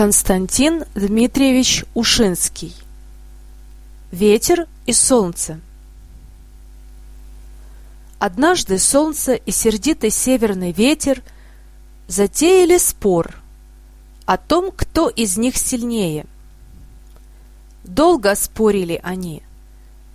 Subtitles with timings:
[0.00, 2.74] Константин Дмитриевич Ушинский
[4.10, 5.60] Ветер и солнце
[8.18, 11.22] Однажды солнце и сердитый северный ветер
[12.08, 13.42] затеяли спор
[14.24, 16.24] о том, кто из них сильнее.
[17.84, 19.42] Долго спорили они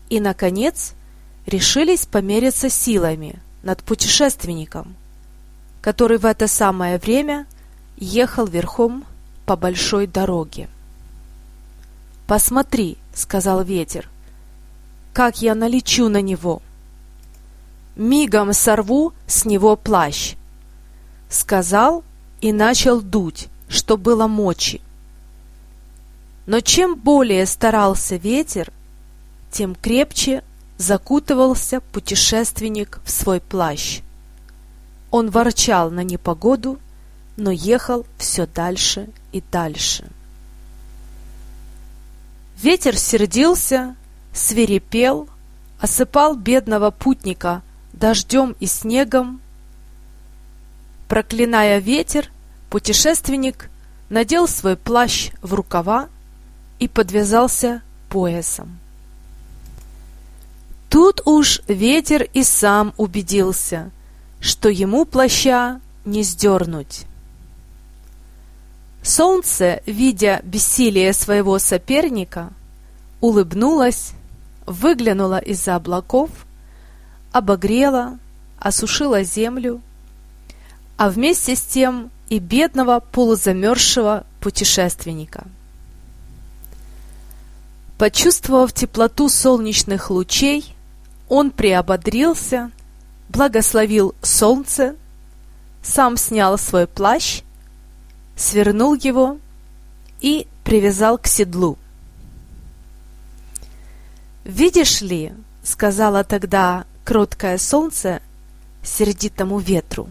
[0.10, 0.96] и, наконец,
[1.46, 4.96] решились помериться силами над путешественником,
[5.84, 7.46] который в это самое время
[7.98, 9.06] ехал верхом
[9.46, 10.70] по большой дороге.
[12.28, 14.10] «Посмотри»,— сказал ветер,—
[15.14, 16.62] «как я налечу на него!
[17.96, 20.36] Мигом сорву с него плащ!»
[21.30, 22.04] Сказал
[22.42, 24.82] и начал дуть, что было мочи.
[26.46, 28.72] Но чем более старался ветер,
[29.52, 30.44] тем крепче
[30.78, 34.02] закутывался путешественник в свой плащ.
[35.12, 36.80] Он ворчал на непогоду,
[37.38, 40.06] но ехал все дальше и дальше.
[42.62, 43.96] Ветер сердился,
[44.34, 45.28] свирепел,
[45.80, 47.62] осыпал бедного путника
[47.96, 49.42] дождем и снегом.
[51.08, 52.30] Проклиная ветер,
[52.70, 53.70] путешественник
[54.10, 56.10] надел свой плащ в рукава
[56.80, 58.80] и подвязался поясом.
[60.90, 63.92] Тут уж ветер и сам убедился,
[64.40, 67.06] что ему плаща не сдернуть.
[69.06, 72.52] Солнце, видя бессилие своего соперника,
[73.22, 74.14] улыбнулось,
[74.66, 76.32] выглянуло из-за облаков,
[77.32, 78.18] обогрело,
[78.58, 79.80] осушило землю,
[80.98, 85.46] а вместе с тем и бедного полузамерзшего путешественника.
[88.00, 90.76] Почувствовав теплоту солнечных лучей,
[91.30, 92.72] он приободрился,
[93.30, 94.96] благословил солнце,
[95.84, 97.44] сам снял свой плащ
[98.36, 99.38] свернул его
[100.22, 101.78] и привязал к седлу.
[104.44, 105.34] «Видишь ли,—
[105.64, 108.22] сказала тогда кроткое солнце
[108.84, 110.10] сердитому ветру,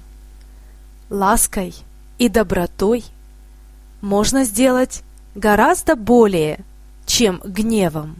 [1.10, 1.75] —лаской
[2.19, 3.04] и добротой
[4.00, 5.03] можно сделать
[5.34, 6.60] гораздо более,
[7.06, 8.16] чем гневом.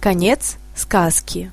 [0.00, 1.52] Конец сказки.